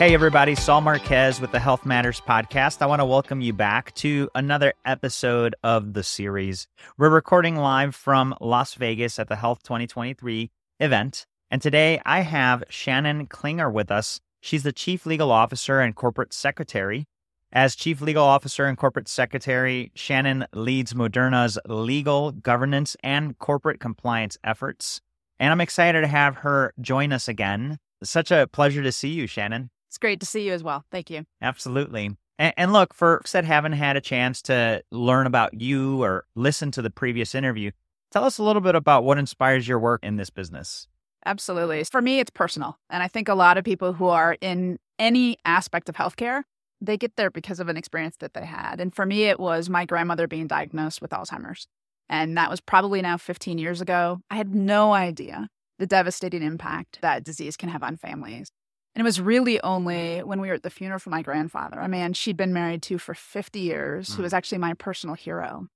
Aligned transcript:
Hey, 0.00 0.14
everybody, 0.14 0.54
Saul 0.54 0.80
Marquez 0.80 1.42
with 1.42 1.52
the 1.52 1.60
Health 1.60 1.84
Matters 1.84 2.22
Podcast. 2.22 2.80
I 2.80 2.86
want 2.86 3.00
to 3.00 3.04
welcome 3.04 3.42
you 3.42 3.52
back 3.52 3.94
to 3.96 4.30
another 4.34 4.72
episode 4.86 5.54
of 5.62 5.92
the 5.92 6.02
series. 6.02 6.66
We're 6.96 7.10
recording 7.10 7.56
live 7.56 7.94
from 7.94 8.34
Las 8.40 8.72
Vegas 8.72 9.18
at 9.18 9.28
the 9.28 9.36
Health 9.36 9.62
2023 9.62 10.50
event. 10.78 11.26
And 11.50 11.60
today 11.60 12.00
I 12.06 12.20
have 12.20 12.64
Shannon 12.70 13.26
Klinger 13.26 13.68
with 13.68 13.90
us. 13.90 14.22
She's 14.40 14.62
the 14.62 14.72
Chief 14.72 15.04
Legal 15.04 15.30
Officer 15.30 15.80
and 15.80 15.94
Corporate 15.94 16.32
Secretary. 16.32 17.04
As 17.52 17.76
Chief 17.76 18.00
Legal 18.00 18.24
Officer 18.24 18.64
and 18.64 18.78
Corporate 18.78 19.06
Secretary, 19.06 19.92
Shannon 19.94 20.46
leads 20.54 20.94
Moderna's 20.94 21.58
legal, 21.66 22.32
governance, 22.32 22.96
and 23.04 23.38
corporate 23.38 23.80
compliance 23.80 24.38
efforts. 24.42 25.02
And 25.38 25.52
I'm 25.52 25.60
excited 25.60 26.00
to 26.00 26.06
have 26.06 26.36
her 26.36 26.72
join 26.80 27.12
us 27.12 27.28
again. 27.28 27.76
Such 28.02 28.30
a 28.30 28.48
pleasure 28.50 28.82
to 28.82 28.92
see 28.92 29.10
you, 29.10 29.26
Shannon. 29.26 29.68
It's 29.90 29.98
great 29.98 30.20
to 30.20 30.26
see 30.26 30.46
you 30.46 30.52
as 30.52 30.62
well. 30.62 30.84
Thank 30.92 31.10
you. 31.10 31.24
Absolutely. 31.42 32.16
And, 32.38 32.54
and 32.56 32.72
look, 32.72 32.94
for 32.94 33.18
folks 33.18 33.32
that 33.32 33.44
haven't 33.44 33.72
had 33.72 33.96
a 33.96 34.00
chance 34.00 34.40
to 34.42 34.84
learn 34.92 35.26
about 35.26 35.60
you 35.60 36.00
or 36.00 36.26
listen 36.36 36.70
to 36.70 36.82
the 36.82 36.90
previous 36.90 37.34
interview, 37.34 37.72
tell 38.12 38.22
us 38.22 38.38
a 38.38 38.44
little 38.44 38.62
bit 38.62 38.76
about 38.76 39.02
what 39.02 39.18
inspires 39.18 39.66
your 39.66 39.80
work 39.80 40.04
in 40.04 40.14
this 40.14 40.30
business. 40.30 40.86
Absolutely. 41.26 41.82
For 41.82 42.00
me, 42.00 42.20
it's 42.20 42.30
personal. 42.30 42.78
And 42.88 43.02
I 43.02 43.08
think 43.08 43.28
a 43.28 43.34
lot 43.34 43.58
of 43.58 43.64
people 43.64 43.92
who 43.92 44.06
are 44.06 44.36
in 44.40 44.78
any 45.00 45.38
aspect 45.44 45.88
of 45.88 45.96
healthcare, 45.96 46.44
they 46.80 46.96
get 46.96 47.16
there 47.16 47.32
because 47.32 47.58
of 47.58 47.68
an 47.68 47.76
experience 47.76 48.14
that 48.20 48.34
they 48.34 48.46
had. 48.46 48.80
And 48.80 48.94
for 48.94 49.04
me, 49.04 49.24
it 49.24 49.40
was 49.40 49.68
my 49.68 49.86
grandmother 49.86 50.28
being 50.28 50.46
diagnosed 50.46 51.02
with 51.02 51.10
Alzheimer's. 51.10 51.66
And 52.08 52.36
that 52.36 52.48
was 52.48 52.60
probably 52.60 53.02
now 53.02 53.16
15 53.16 53.58
years 53.58 53.80
ago. 53.80 54.20
I 54.30 54.36
had 54.36 54.54
no 54.54 54.92
idea 54.92 55.48
the 55.80 55.86
devastating 55.86 56.44
impact 56.44 57.00
that 57.02 57.24
disease 57.24 57.56
can 57.56 57.70
have 57.70 57.82
on 57.82 57.96
families. 57.96 58.52
And 58.94 59.00
it 59.00 59.04
was 59.04 59.20
really 59.20 59.60
only 59.60 60.18
when 60.18 60.40
we 60.40 60.48
were 60.48 60.54
at 60.54 60.62
the 60.62 60.70
funeral 60.70 60.98
for 60.98 61.10
my 61.10 61.22
grandfather, 61.22 61.78
a 61.78 61.88
man 61.88 62.12
she'd 62.12 62.36
been 62.36 62.52
married 62.52 62.82
to 62.82 62.98
for 62.98 63.14
50 63.14 63.60
years, 63.60 64.10
mm. 64.10 64.16
who 64.16 64.22
was 64.22 64.34
actually 64.34 64.58
my 64.58 64.74
personal 64.74 65.14
hero. 65.14 65.68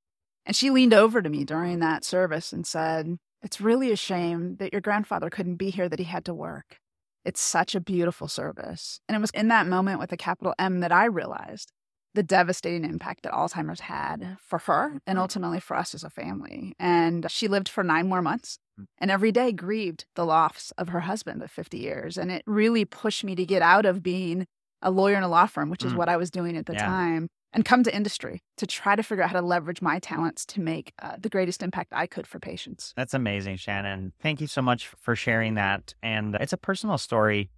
And 0.46 0.56
she 0.56 0.70
leaned 0.70 0.94
over 0.94 1.22
to 1.22 1.30
me 1.30 1.44
during 1.44 1.78
that 1.78 2.04
service 2.04 2.52
and 2.52 2.66
said, 2.66 3.18
It's 3.42 3.60
really 3.60 3.92
a 3.92 3.96
shame 3.96 4.56
that 4.56 4.72
your 4.72 4.80
grandfather 4.80 5.30
couldn't 5.30 5.56
be 5.56 5.70
here, 5.70 5.88
that 5.88 5.98
he 5.98 6.04
had 6.04 6.24
to 6.26 6.34
work. 6.34 6.78
It's 7.24 7.40
such 7.40 7.74
a 7.74 7.80
beautiful 7.80 8.28
service. 8.28 9.00
And 9.08 9.16
it 9.16 9.20
was 9.20 9.30
in 9.30 9.48
that 9.48 9.66
moment 9.66 10.00
with 10.00 10.12
a 10.12 10.16
capital 10.16 10.54
M 10.58 10.80
that 10.80 10.92
I 10.92 11.06
realized 11.06 11.72
the 12.14 12.22
devastating 12.22 12.84
impact 12.84 13.24
that 13.24 13.32
Alzheimer's 13.32 13.80
had 13.80 14.36
for 14.40 14.58
her 14.60 15.00
and 15.06 15.18
mm. 15.18 15.20
ultimately 15.20 15.60
for 15.60 15.76
us 15.76 15.94
as 15.94 16.04
a 16.04 16.10
family. 16.10 16.74
And 16.78 17.30
she 17.30 17.48
lived 17.48 17.68
for 17.68 17.84
nine 17.84 18.08
more 18.08 18.22
months 18.22 18.58
mm. 18.80 18.86
and 18.98 19.10
every 19.10 19.32
day 19.32 19.52
grieved 19.52 20.06
the 20.14 20.24
loss 20.24 20.72
of 20.78 20.88
her 20.88 21.00
husband 21.00 21.42
of 21.42 21.50
50 21.50 21.76
years. 21.76 22.16
And 22.16 22.30
it 22.30 22.42
really 22.46 22.84
pushed 22.84 23.24
me 23.24 23.34
to 23.34 23.44
get 23.44 23.62
out 23.62 23.84
of 23.84 24.02
being 24.02 24.46
a 24.80 24.90
lawyer 24.90 25.16
in 25.16 25.22
a 25.22 25.28
law 25.28 25.46
firm, 25.46 25.70
which 25.70 25.84
is 25.84 25.92
mm. 25.92 25.96
what 25.96 26.08
I 26.08 26.16
was 26.16 26.30
doing 26.30 26.56
at 26.56 26.66
the 26.66 26.74
yeah. 26.74 26.86
time, 26.86 27.28
and 27.52 27.64
come 27.64 27.82
to 27.84 27.94
industry 27.94 28.42
to 28.58 28.66
try 28.66 28.94
to 28.94 29.02
figure 29.02 29.24
out 29.24 29.30
how 29.30 29.40
to 29.40 29.46
leverage 29.46 29.80
my 29.80 29.98
talents 29.98 30.44
to 30.46 30.60
make 30.60 30.92
uh, 31.00 31.16
the 31.18 31.28
greatest 31.28 31.62
impact 31.62 31.92
I 31.92 32.06
could 32.06 32.26
for 32.26 32.38
patients. 32.38 32.92
That's 32.96 33.14
amazing, 33.14 33.56
Shannon. 33.56 34.12
Thank 34.20 34.40
you 34.40 34.46
so 34.46 34.60
much 34.60 34.88
for 35.00 35.16
sharing 35.16 35.54
that. 35.54 35.94
And 36.02 36.36
it's 36.40 36.52
a 36.52 36.58
personal 36.58 36.98
story 36.98 37.50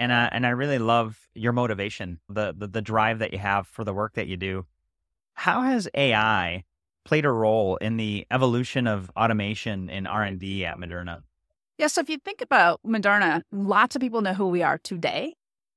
and 0.00 0.10
uh, 0.10 0.30
and 0.32 0.46
I 0.46 0.50
really 0.50 0.78
love 0.78 1.28
your 1.34 1.52
motivation, 1.52 2.20
the, 2.28 2.54
the 2.56 2.66
the 2.66 2.80
drive 2.80 3.18
that 3.18 3.32
you 3.32 3.38
have 3.38 3.66
for 3.66 3.84
the 3.84 3.92
work 3.92 4.14
that 4.14 4.26
you 4.26 4.36
do. 4.36 4.66
How 5.34 5.60
has 5.60 5.88
AI 5.94 6.64
played 7.04 7.26
a 7.26 7.30
role 7.30 7.76
in 7.76 7.98
the 7.98 8.26
evolution 8.30 8.86
of 8.86 9.10
automation 9.16 9.90
in 9.90 10.06
R 10.06 10.24
and 10.24 10.40
D 10.40 10.64
at 10.64 10.78
Moderna? 10.78 11.22
Yeah, 11.76 11.88
so 11.88 12.00
if 12.00 12.08
you 12.08 12.16
think 12.16 12.40
about 12.40 12.80
Moderna, 12.84 13.42
lots 13.52 13.94
of 13.94 14.00
people 14.00 14.22
know 14.22 14.34
who 14.34 14.48
we 14.48 14.62
are 14.62 14.78
today. 14.78 15.34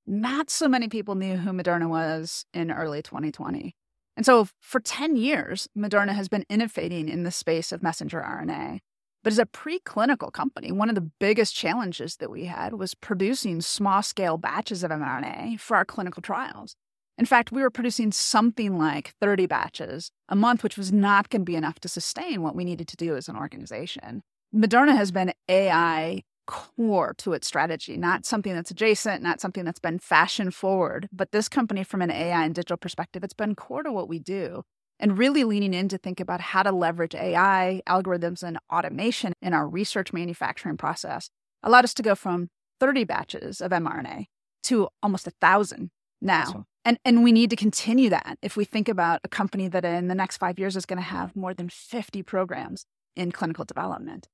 Not 0.08 0.50
so 0.50 0.68
many 0.68 0.88
people 0.88 1.16
knew 1.16 1.38
who 1.38 1.52
Moderna 1.52 1.90
was 1.90 2.46
in 2.54 2.72
early 2.72 3.02
2020. 3.02 3.76
And 4.16 4.26
so 4.26 4.48
for 4.60 4.80
10 4.80 5.16
years, 5.16 5.68
Moderna 5.78 6.14
has 6.14 6.30
been 6.30 6.46
innovating 6.50 7.10
in 7.10 7.24
the 7.24 7.32
space 7.32 7.72
of 7.72 7.82
messenger 7.82 8.22
RNA. 8.22 8.80
But 9.24 9.32
as 9.32 9.40
a 9.40 9.46
preclinical 9.46 10.32
company, 10.34 10.72
one 10.72 10.90
of 10.90 10.96
the 10.96 11.10
biggest 11.20 11.56
challenges 11.56 12.18
that 12.18 12.30
we 12.30 12.46
had 12.46 12.74
was 12.74 12.94
producing 12.94 13.62
small 13.62 14.02
scale 14.02 14.38
batches 14.38 14.84
of 14.84 14.92
mRNA 14.92 15.60
for 15.62 15.78
our 15.78 15.86
clinical 15.86 16.22
trials. 16.22 16.76
In 17.18 17.26
fact, 17.26 17.52
we 17.52 17.62
were 17.62 17.70
producing 17.70 18.12
something 18.12 18.78
like 18.78 19.14
30 19.22 19.46
batches 19.46 20.12
a 20.28 20.36
month, 20.36 20.62
which 20.62 20.78
was 20.78 20.92
not 20.92 21.30
going 21.30 21.42
to 21.42 21.46
be 21.46 21.56
enough 21.56 21.80
to 21.82 21.88
sustain 21.88 22.42
what 22.42 22.56
we 22.56 22.66
needed 22.66 22.88
to 22.90 22.98
do 22.98 23.16
as 23.16 23.30
an 23.30 23.38
organization. 23.38 24.24
Moderna 24.54 24.96
has 24.96 25.12
been 25.12 25.32
AI 25.48 26.24
core 26.46 27.14
to 27.20 27.32
its 27.34 27.48
strategy, 27.48 27.96
not 27.96 28.26
something 28.26 28.54
that's 28.54 28.72
adjacent, 28.72 29.24
not 29.24 29.40
something 29.40 29.64
that's 29.64 29.80
been 29.80 30.00
fashion 30.00 30.52
forward, 30.52 31.08
but 31.14 31.32
this 31.32 31.48
company, 31.48 31.84
from 31.84 32.02
an 32.02 32.12
AI 32.12 32.44
and 32.44 32.56
digital 32.56 32.78
perspective, 32.78 33.24
it's 33.24 33.34
been 33.34 33.56
core 33.56 33.84
to 33.84 33.92
what 33.92 34.10
we 34.10 34.20
do 34.20 34.64
and 35.04 35.18
really 35.18 35.44
leaning 35.44 35.74
in 35.74 35.90
to 35.90 35.98
think 35.98 36.22
about 36.22 36.40
how 36.40 36.64
to 36.64 36.72
leverage 36.72 37.14
AI, 37.14 37.82
algorithms, 37.90 38.42
and 38.42 38.58
automation 38.72 39.34
in 39.42 39.54
our 39.54 39.68
research 39.68 40.14
manufacturing 40.14 40.78
process 40.78 41.30
allowed 41.62 41.84
us 41.84 41.94
to 41.96 42.02
go 42.02 42.16
from 42.16 42.48
30 42.80 43.04
batches 43.04 43.60
of 43.60 43.72
mRNA 43.72 44.28
to 44.64 44.88
almost 45.04 45.28
a 45.28 45.34
thousand 45.42 45.92
now. 46.22 46.44
Awesome. 46.44 46.66
And, 46.86 46.98
and 47.04 47.22
we 47.22 47.34
need 47.34 47.50
to 47.50 47.58
continue 47.58 48.10
that 48.12 48.38
if 48.42 48.56
we 48.56 48.64
think 48.64 48.88
about 48.88 49.20
a 49.26 49.28
company 49.28 49.68
that 49.68 49.84
in 49.84 50.08
the 50.08 50.16
next 50.16 50.38
five 50.38 50.58
years 50.58 50.78
is 50.78 50.86
going 50.86 51.00
to 51.00 51.04
have 51.04 51.36
more 51.36 51.54
than 51.54 51.68
50 51.68 52.24
programs 52.24 52.86
in 53.14 53.34
clinical 53.34 53.66
development. 53.66 54.30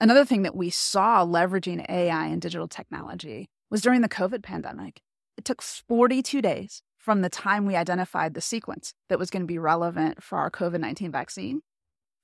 Another 0.00 0.24
thing 0.24 0.42
that 0.42 0.54
we 0.54 0.70
saw 0.70 1.26
leveraging 1.26 1.84
AI 1.88 2.26
and 2.26 2.40
digital 2.40 2.68
technology 2.68 3.48
was 3.70 3.82
during 3.82 4.02
the 4.02 4.08
COVID 4.08 4.44
pandemic. 4.44 5.00
It 5.36 5.44
took 5.44 5.60
42 5.60 6.40
days 6.40 6.80
from 7.02 7.20
the 7.20 7.28
time 7.28 7.66
we 7.66 7.74
identified 7.74 8.32
the 8.32 8.40
sequence 8.40 8.94
that 9.08 9.18
was 9.18 9.28
going 9.28 9.42
to 9.42 9.46
be 9.46 9.58
relevant 9.58 10.22
for 10.22 10.38
our 10.38 10.50
COVID 10.50 10.78
19 10.78 11.10
vaccine, 11.10 11.60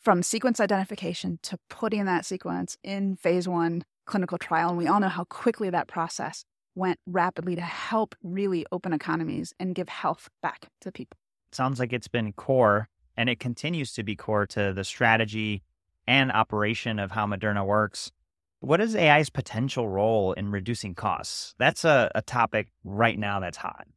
from 0.00 0.22
sequence 0.22 0.60
identification 0.60 1.40
to 1.42 1.58
putting 1.68 2.04
that 2.04 2.24
sequence 2.24 2.78
in 2.84 3.16
phase 3.16 3.48
one 3.48 3.84
clinical 4.06 4.38
trial. 4.38 4.68
And 4.68 4.78
we 4.78 4.86
all 4.86 5.00
know 5.00 5.08
how 5.08 5.24
quickly 5.24 5.68
that 5.70 5.88
process 5.88 6.44
went 6.76 7.00
rapidly 7.06 7.56
to 7.56 7.60
help 7.60 8.14
really 8.22 8.64
open 8.70 8.92
economies 8.92 9.52
and 9.58 9.74
give 9.74 9.88
health 9.88 10.28
back 10.42 10.68
to 10.82 10.92
people. 10.92 11.18
Sounds 11.50 11.80
like 11.80 11.92
it's 11.92 12.06
been 12.06 12.32
core 12.32 12.88
and 13.16 13.28
it 13.28 13.40
continues 13.40 13.92
to 13.94 14.04
be 14.04 14.14
core 14.14 14.46
to 14.46 14.72
the 14.72 14.84
strategy 14.84 15.64
and 16.06 16.30
operation 16.30 17.00
of 17.00 17.10
how 17.10 17.26
Moderna 17.26 17.66
works. 17.66 18.12
What 18.60 18.80
is 18.80 18.94
AI's 18.94 19.28
potential 19.28 19.88
role 19.88 20.34
in 20.34 20.52
reducing 20.52 20.94
costs? 20.94 21.56
That's 21.58 21.84
a, 21.84 22.12
a 22.14 22.22
topic 22.22 22.68
right 22.84 23.18
now 23.18 23.40
that's 23.40 23.56
hot. 23.56 23.88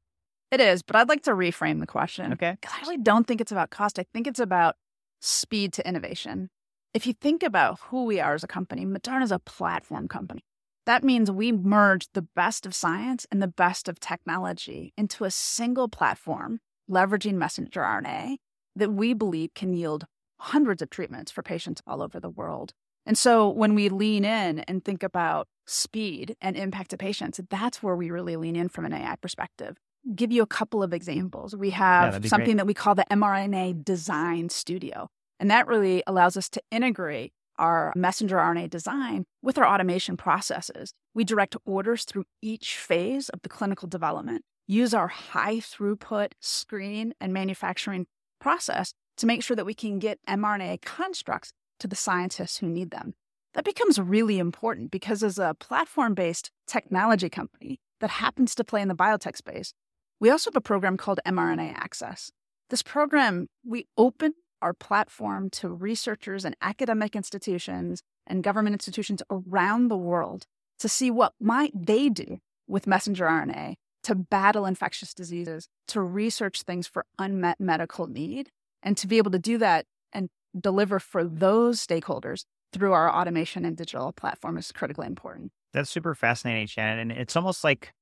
It 0.52 0.60
is, 0.60 0.84
but 0.84 0.98
I'd 0.98 1.08
like 1.10 1.24
to 1.24 1.32
reframe 1.32 1.80
the 1.80 1.88
question. 1.88 2.34
Okay. 2.34 2.58
Because 2.60 2.76
I 2.78 2.82
really 2.82 2.98
don't 2.98 3.26
think 3.26 3.40
it's 3.40 3.54
about 3.54 3.70
cost. 3.70 3.98
I 3.98 4.06
think 4.14 4.28
it's 4.28 4.40
about 4.40 4.76
speed 5.22 5.72
to 5.74 5.88
innovation. 5.88 6.50
If 6.94 7.08
you 7.08 7.14
think 7.14 7.42
about 7.42 7.80
who 7.88 8.04
we 8.04 8.20
are 8.20 8.34
as 8.34 8.44
a 8.44 8.48
company, 8.48 8.86
Moderna 8.86 9.24
is 9.24 9.32
a 9.32 9.40
platform 9.40 10.10
company. 10.10 10.44
That 10.86 11.06
means 11.06 11.32
we 11.32 11.54
merge 11.54 12.08
the 12.14 12.24
best 12.36 12.66
of 12.66 12.76
science 12.76 13.26
and 13.32 13.42
the 13.42 13.48
best 13.48 13.88
of 13.88 14.00
technology 14.00 14.94
into 14.98 15.24
a 15.24 15.32
single 15.32 15.88
platform, 15.88 16.60
leveraging 16.90 17.36
messenger 17.36 17.82
RNA 17.82 18.38
that 18.76 18.92
we 18.92 19.14
believe 19.14 19.54
can 19.54 19.74
yield 19.74 20.06
hundreds 20.40 20.82
of 20.82 20.90
treatments 20.90 21.32
for 21.32 21.44
patients 21.44 21.82
all 21.88 22.02
over 22.02 22.20
the 22.20 22.30
world. 22.30 22.74
And 23.06 23.18
so 23.18 23.48
when 23.48 23.74
we 23.74 23.88
lean 23.88 24.26
in 24.26 24.60
and 24.62 24.84
think 24.84 25.02
about 25.02 25.48
speed 25.66 26.36
and 26.42 26.58
impact 26.58 26.90
to 26.90 26.98
patients, 26.98 27.40
that's 27.50 27.82
where 27.82 27.96
we 27.96 28.12
really 28.12 28.36
lean 28.36 28.56
in 28.56 28.68
from 28.68 28.86
an 28.86 28.94
AI 28.94 29.16
perspective 29.16 29.78
give 30.16 30.32
you 30.32 30.42
a 30.42 30.48
couple 30.48 30.84
of 30.84 30.94
examples. 30.94 31.56
We 31.56 31.72
have 31.72 32.24
yeah, 32.24 32.30
something 32.30 32.46
great. 32.46 32.58
that 32.58 32.68
we 32.68 32.74
call 32.74 32.96
the 32.96 33.06
mRNA 33.12 33.84
Design 33.84 34.50
Studio. 34.50 35.10
And 35.40 35.50
that 35.50 35.68
really 35.68 36.04
allows 36.06 36.38
us 36.38 36.50
to 36.50 36.62
integrate 36.72 37.34
our 37.58 37.94
messenger 37.96 38.38
RNA 38.38 38.70
design 38.70 39.26
with 39.42 39.58
our 39.58 39.68
automation 39.68 40.18
processes. 40.18 40.94
We 41.14 41.24
direct 41.24 41.56
orders 41.66 42.06
through 42.06 42.26
each 42.42 42.78
phase 42.78 43.30
of 43.30 43.42
the 43.42 43.50
clinical 43.50 43.88
development, 43.88 44.44
use 44.68 44.94
our 44.94 45.08
high 45.08 45.58
throughput 45.58 46.34
screen 46.40 47.14
and 47.20 47.34
manufacturing 47.34 48.08
process 48.40 48.94
to 49.18 49.28
make 49.28 49.44
sure 49.44 49.56
that 49.56 49.66
we 49.66 49.74
can 49.74 50.00
get 50.00 50.20
mRNA 50.28 50.82
constructs 50.82 51.54
to 51.80 51.88
the 51.88 51.96
scientists 51.96 52.58
who 52.58 52.68
need 52.68 52.92
them. 52.92 53.14
That 53.54 53.66
becomes 53.66 54.00
really 54.00 54.40
important 54.40 54.92
because, 54.92 55.24
as 55.24 55.38
a 55.38 55.56
platform 55.60 56.14
based 56.14 56.52
technology 56.68 57.30
company 57.30 57.80
that 58.00 58.10
happens 58.10 58.56
to 58.56 58.64
play 58.64 58.82
in 58.82 58.88
the 58.88 58.96
biotech 58.96 59.36
space, 59.36 59.74
we 60.22 60.30
also 60.30 60.52
have 60.52 60.56
a 60.56 60.62
program 60.62 60.96
called 60.96 61.20
mRNA 61.26 61.74
Access. 61.76 62.32
This 62.70 62.84
program, 62.84 63.48
we 63.66 63.88
open 63.98 64.36
our 64.62 64.74
platform 64.74 65.50
to 65.50 65.68
researchers 65.68 66.46
and 66.46 66.56
academic 66.62 67.16
institutions 67.16 68.04
and 68.28 68.44
government 68.44 68.76
institutions 68.76 69.24
around 69.32 69.88
the 69.88 69.98
world 69.98 70.46
to 70.80 70.88
see 70.88 71.10
what 71.10 71.34
might 71.42 71.74
they 71.76 72.08
do 72.08 72.38
with 72.68 72.88
messenger 72.88 73.26
RNA 73.26 73.74
to 74.04 74.16
battle 74.16 74.66
infectious 74.66 75.14
diseases, 75.14 75.68
to 75.88 76.02
research 76.02 76.62
things 76.62 76.88
for 76.88 77.06
unmet 77.20 77.60
medical 77.60 78.08
need, 78.08 78.50
and 78.84 78.96
to 78.98 79.08
be 79.08 79.18
able 79.18 79.32
to 79.32 79.40
do 79.40 79.58
that 79.58 79.86
and 80.14 80.30
deliver 80.60 81.00
for 81.00 81.24
those 81.24 81.86
stakeholders 81.86 82.46
through 82.72 82.94
our 82.94 83.12
automation 83.12 83.66
and 83.66 83.76
digital 83.76 84.14
platform 84.14 84.58
is 84.58 84.72
critically 84.72 85.08
important. 85.08 85.52
That's 85.74 85.90
super 85.90 86.14
fascinating, 86.14 86.68
Shannon. 86.68 87.12
And 87.12 87.20
it's 87.20 87.36
almost 87.36 87.64
like 87.64 87.94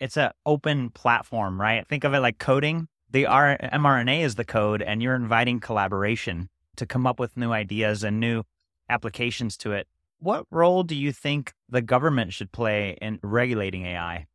it's 0.00 0.16
an 0.16 0.30
open 0.44 0.90
platform, 0.90 1.60
right? 1.60 1.86
Think 1.86 2.04
of 2.04 2.14
it 2.14 2.20
like 2.20 2.38
coding. 2.38 2.88
The 3.10 3.26
R- 3.26 3.58
mRNA 3.58 4.22
is 4.22 4.34
the 4.34 4.44
code, 4.44 4.82
and 4.82 5.02
you're 5.02 5.14
inviting 5.14 5.60
collaboration 5.60 6.48
to 6.76 6.86
come 6.86 7.06
up 7.06 7.20
with 7.20 7.36
new 7.36 7.52
ideas 7.52 8.02
and 8.02 8.18
new 8.18 8.42
applications 8.88 9.56
to 9.58 9.72
it. 9.72 9.86
What 10.18 10.46
role 10.50 10.82
do 10.82 10.94
you 10.94 11.12
think 11.12 11.52
the 11.68 11.82
government 11.82 12.32
should 12.32 12.50
play 12.50 12.96
in 13.00 13.20
regulating 13.22 13.86
AI? 13.86 14.26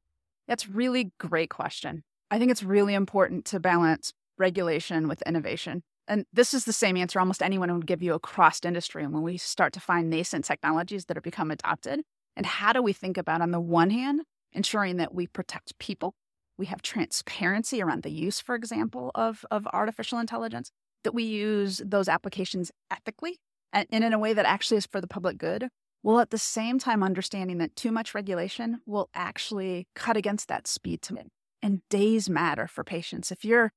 That's 0.47 0.67
really 0.67 1.11
great 1.17 1.49
question. 1.49 2.03
I 2.31 2.39
think 2.39 2.51
it's 2.51 2.63
really 2.63 2.93
important 2.93 3.45
to 3.45 3.59
balance 3.59 4.13
regulation 4.37 5.07
with 5.07 5.21
innovation. 5.23 5.83
And 6.07 6.25
this 6.33 6.53
is 6.53 6.65
the 6.65 6.73
same 6.73 6.97
answer 6.97 7.19
almost 7.19 7.43
anyone 7.43 7.71
would 7.73 7.85
give 7.85 8.01
you 8.01 8.13
across 8.13 8.63
industry. 8.63 9.03
And 9.03 9.13
when 9.13 9.21
we 9.23 9.37
start 9.37 9.73
to 9.73 9.79
find 9.79 10.09
nascent 10.09 10.45
technologies 10.45 11.05
that 11.05 11.17
have 11.17 11.23
become 11.23 11.51
adopted, 11.51 12.01
and 12.35 12.45
how 12.45 12.73
do 12.73 12.81
we 12.81 12.93
think 12.93 13.17
about, 13.17 13.41
on 13.41 13.51
the 13.51 13.59
one 13.59 13.89
hand, 13.89 14.21
ensuring 14.53 14.97
that 14.97 15.13
we 15.13 15.27
protect 15.27 15.77
people, 15.79 16.13
we 16.57 16.65
have 16.67 16.81
transparency 16.81 17.81
around 17.81 18.03
the 18.03 18.11
use, 18.11 18.39
for 18.39 18.55
example, 18.55 19.11
of, 19.15 19.45
of 19.51 19.67
artificial 19.73 20.19
intelligence, 20.19 20.71
that 21.03 21.13
we 21.13 21.23
use 21.23 21.81
those 21.85 22.09
applications 22.09 22.71
ethically 22.91 23.37
and, 23.71 23.87
in 23.91 24.13
a 24.13 24.19
way 24.19 24.33
that 24.33 24.45
actually 24.45 24.77
is 24.77 24.85
for 24.85 24.99
the 24.99 25.07
public 25.07 25.37
good, 25.37 25.69
while 26.01 26.19
at 26.19 26.31
the 26.31 26.37
same 26.37 26.79
time 26.79 27.03
understanding 27.03 27.57
that 27.59 27.75
too 27.75 27.91
much 27.91 28.13
regulation 28.13 28.81
will 28.85 29.09
actually 29.13 29.87
cut 29.95 30.17
against 30.17 30.47
that 30.47 30.67
speed 30.67 31.01
to 31.03 31.15
and 31.61 31.81
days 31.89 32.29
matter 32.29 32.67
for 32.67 32.83
patients. 32.83 33.31
If 33.31 33.43
you're 33.45 33.71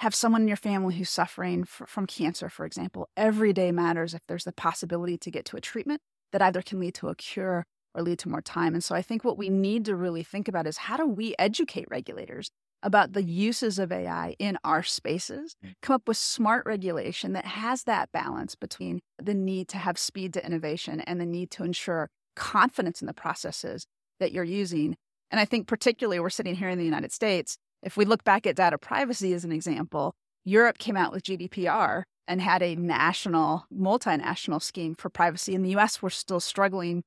have 0.00 0.14
someone 0.14 0.42
in 0.42 0.48
your 0.48 0.58
family 0.58 0.94
who's 0.94 1.08
suffering 1.08 1.62
f- 1.62 1.88
from 1.88 2.06
cancer, 2.06 2.50
for 2.50 2.66
example, 2.66 3.08
every 3.16 3.54
day 3.54 3.72
matters 3.72 4.12
if 4.12 4.20
there's 4.28 4.44
the 4.44 4.52
possibility 4.52 5.16
to 5.16 5.30
get 5.30 5.46
to 5.46 5.56
a 5.56 5.60
treatment 5.60 6.02
that 6.32 6.42
either 6.42 6.60
can 6.60 6.78
lead 6.78 6.94
to 6.94 7.08
a 7.08 7.14
cure 7.14 7.64
or 7.96 8.02
lead 8.02 8.18
to 8.20 8.28
more 8.28 8.42
time. 8.42 8.74
And 8.74 8.84
so 8.84 8.94
I 8.94 9.02
think 9.02 9.24
what 9.24 9.38
we 9.38 9.48
need 9.48 9.84
to 9.86 9.96
really 9.96 10.22
think 10.22 10.48
about 10.48 10.66
is 10.66 10.76
how 10.76 10.96
do 10.96 11.06
we 11.06 11.34
educate 11.38 11.86
regulators 11.90 12.50
about 12.82 13.14
the 13.14 13.22
uses 13.22 13.78
of 13.78 13.90
AI 13.90 14.36
in 14.38 14.58
our 14.62 14.82
spaces, 14.82 15.56
mm. 15.64 15.72
come 15.82 15.94
up 15.94 16.06
with 16.06 16.16
smart 16.16 16.64
regulation 16.66 17.32
that 17.32 17.46
has 17.46 17.84
that 17.84 18.12
balance 18.12 18.54
between 18.54 19.00
the 19.20 19.34
need 19.34 19.66
to 19.68 19.78
have 19.78 19.98
speed 19.98 20.32
to 20.34 20.44
innovation 20.44 21.00
and 21.00 21.20
the 21.20 21.26
need 21.26 21.50
to 21.50 21.64
ensure 21.64 22.10
confidence 22.36 23.00
in 23.00 23.06
the 23.06 23.14
processes 23.14 23.86
that 24.20 24.30
you're 24.30 24.44
using. 24.44 24.96
And 25.30 25.40
I 25.40 25.44
think, 25.44 25.66
particularly, 25.66 26.20
we're 26.20 26.30
sitting 26.30 26.54
here 26.54 26.68
in 26.68 26.78
the 26.78 26.84
United 26.84 27.12
States, 27.12 27.56
if 27.82 27.96
we 27.96 28.04
look 28.04 28.24
back 28.24 28.46
at 28.46 28.56
data 28.56 28.78
privacy 28.78 29.32
as 29.32 29.44
an 29.44 29.52
example, 29.52 30.14
Europe 30.44 30.78
came 30.78 30.96
out 30.96 31.12
with 31.12 31.24
GDPR 31.24 32.04
and 32.28 32.40
had 32.40 32.62
a 32.62 32.76
national, 32.76 33.66
multinational 33.72 34.62
scheme 34.62 34.94
for 34.94 35.08
privacy. 35.08 35.54
In 35.54 35.62
the 35.62 35.76
US, 35.76 36.02
we're 36.02 36.10
still 36.10 36.40
struggling 36.40 37.02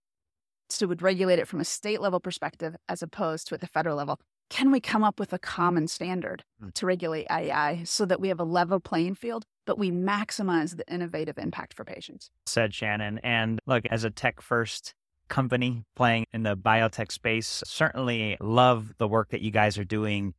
to 0.78 0.88
would 0.88 1.02
regulate 1.02 1.40
it 1.40 1.48
from 1.48 1.60
a 1.60 1.66
state 1.66 2.02
level 2.02 2.20
perspective 2.20 2.76
as 2.88 3.02
opposed 3.02 3.48
to 3.48 3.56
at 3.56 3.62
the 3.62 3.68
federal 3.68 3.98
level. 3.98 4.20
Can 4.50 4.72
we 4.72 4.80
come 4.80 5.04
up 5.04 5.20
with 5.20 5.34
a 5.34 5.40
common 5.40 5.88
standard 5.88 6.44
hmm. 6.62 6.70
to 6.76 6.86
regulate 6.86 7.28
AI 7.30 7.84
so 7.84 8.06
that 8.06 8.20
we 8.20 8.30
have 8.30 8.40
a 8.40 8.44
level 8.44 8.80
playing 8.80 9.16
field, 9.16 9.46
but 9.66 9.78
we 9.78 9.92
maximize 9.92 10.76
the 10.78 10.92
innovative 10.92 11.38
impact 11.38 11.74
for 11.74 11.84
patients? 11.84 12.32
Said 12.46 12.74
Shannon. 12.74 13.20
And 13.20 13.60
look, 13.68 13.86
as 13.88 14.04
a 14.04 14.10
tech 14.10 14.42
first 14.42 14.94
company 15.28 15.84
playing 15.96 16.26
in 16.34 16.44
the 16.44 16.58
biotech 16.58 17.12
space, 17.12 17.62
certainly 17.66 18.38
love 18.40 18.94
the 18.98 19.08
work 19.08 19.30
that 19.30 19.42
you 19.42 19.52
guys 19.52 19.78
are 19.78 19.84
doing 19.84 20.34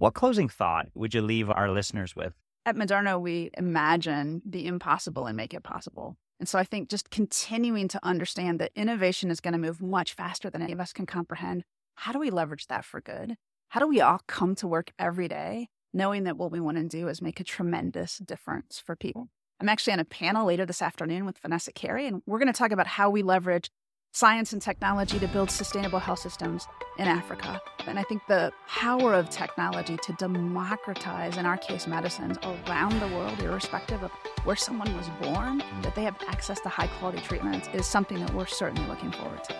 what 0.00 0.14
closing 0.14 0.48
thought 0.48 0.86
would 0.94 1.12
you 1.12 1.20
leave 1.20 1.50
our 1.50 1.70
listeners 1.70 2.16
with? 2.16 2.32
At 2.64 2.74
Moderna, 2.74 3.20
we 3.20 3.50
imagine 3.58 4.40
the 4.46 4.66
impossible 4.66 5.26
and 5.26 5.36
make 5.36 5.52
it 5.52 5.62
possible. 5.62 6.16
And 6.40 6.48
so 6.48 6.58
I 6.58 6.64
think 6.64 6.88
just 6.88 7.10
continuing 7.10 7.86
to 7.88 8.00
understand 8.02 8.58
that 8.58 8.72
innovation 8.74 9.30
is 9.30 9.40
going 9.40 9.52
to 9.52 9.58
move 9.58 9.82
much 9.82 10.14
faster 10.14 10.48
than 10.48 10.62
any 10.62 10.72
of 10.72 10.80
us 10.80 10.94
can 10.94 11.04
comprehend. 11.04 11.64
How 11.96 12.12
do 12.12 12.18
we 12.18 12.30
leverage 12.30 12.66
that 12.68 12.84
for 12.84 13.02
good? 13.02 13.36
How 13.68 13.80
do 13.80 13.86
we 13.86 14.00
all 14.00 14.20
come 14.26 14.54
to 14.56 14.66
work 14.66 14.90
every 14.98 15.28
day 15.28 15.68
knowing 15.92 16.24
that 16.24 16.38
what 16.38 16.50
we 16.50 16.58
want 16.58 16.78
to 16.78 16.84
do 16.84 17.08
is 17.08 17.20
make 17.20 17.40
a 17.40 17.44
tremendous 17.44 18.16
difference 18.18 18.82
for 18.84 18.96
people? 18.96 19.28
I'm 19.60 19.68
actually 19.68 19.92
on 19.92 20.00
a 20.00 20.04
panel 20.06 20.46
later 20.46 20.64
this 20.64 20.80
afternoon 20.80 21.26
with 21.26 21.38
Vanessa 21.38 21.72
Kerry, 21.72 22.06
and 22.06 22.22
we're 22.26 22.38
going 22.38 22.50
to 22.50 22.58
talk 22.58 22.72
about 22.72 22.86
how 22.86 23.10
we 23.10 23.22
leverage 23.22 23.70
science 24.12 24.52
and 24.52 24.62
technology 24.62 25.18
to 25.18 25.28
build 25.28 25.50
sustainable 25.50 25.98
health 25.98 26.18
systems 26.18 26.66
in 26.98 27.06
Africa. 27.06 27.60
And 27.86 27.98
I 27.98 28.02
think 28.04 28.22
the 28.28 28.50
power 28.66 29.14
of 29.14 29.28
technology 29.28 29.98
to 30.02 30.12
democratize, 30.14 31.36
in 31.36 31.46
our 31.46 31.58
case, 31.58 31.86
medicines 31.86 32.38
around 32.42 32.98
the 32.98 33.08
world, 33.08 33.40
irrespective 33.40 34.02
of 34.02 34.10
where 34.44 34.56
someone 34.56 34.94
was 34.96 35.08
born, 35.20 35.62
that 35.82 35.94
they 35.94 36.02
have 36.02 36.16
access 36.28 36.60
to 36.60 36.68
high 36.68 36.86
quality 36.86 37.20
treatments 37.20 37.68
is 37.72 37.86
something 37.86 38.18
that 38.20 38.32
we're 38.34 38.46
certainly 38.46 38.86
looking 38.88 39.10
forward 39.12 39.42
to. 39.44 39.54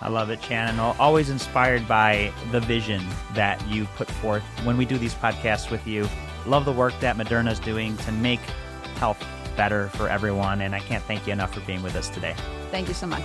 I 0.00 0.08
love 0.08 0.30
it, 0.30 0.42
Shannon. 0.42 0.78
Always 0.78 1.30
inspired 1.30 1.88
by 1.88 2.32
the 2.50 2.60
vision 2.60 3.04
that 3.32 3.66
you 3.66 3.86
put 3.96 4.10
forth 4.10 4.42
when 4.64 4.76
we 4.76 4.84
do 4.84 4.98
these 4.98 5.14
podcasts 5.14 5.70
with 5.70 5.86
you. 5.86 6.08
Love 6.46 6.64
the 6.64 6.72
work 6.72 6.98
that 7.00 7.16
Moderna 7.16 7.50
is 7.50 7.58
doing 7.58 7.96
to 7.98 8.12
make 8.12 8.40
health 8.98 9.24
better 9.56 9.88
for 9.90 10.08
everyone. 10.08 10.60
And 10.60 10.74
I 10.74 10.80
can't 10.80 11.02
thank 11.04 11.26
you 11.26 11.32
enough 11.32 11.54
for 11.54 11.60
being 11.60 11.82
with 11.82 11.96
us 11.96 12.10
today. 12.10 12.34
Thank 12.70 12.88
you 12.88 12.94
so 12.94 13.06
much. 13.06 13.22